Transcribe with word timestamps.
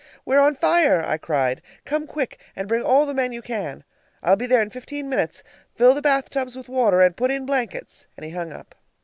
"We're 0.25 0.39
on 0.39 0.55
fire!" 0.55 1.03
I 1.05 1.19
cried. 1.19 1.61
"Come 1.85 2.07
quick, 2.07 2.39
and 2.55 2.67
bring 2.67 2.81
all 2.81 3.05
the 3.05 3.13
men 3.13 3.31
you 3.31 3.43
can!" 3.43 3.83
"I'll 4.23 4.35
be 4.35 4.47
there 4.47 4.63
in 4.63 4.71
fifteen 4.71 5.07
minutes. 5.09 5.43
Fill 5.75 5.93
the 5.93 6.01
bathtubs 6.01 6.55
with 6.55 6.67
water 6.67 7.01
and 7.03 7.15
put 7.15 7.29
in 7.29 7.45
blankets." 7.45 8.07
And 8.17 8.25
he 8.25 8.31
hung 8.31 8.51
up. 8.51 8.73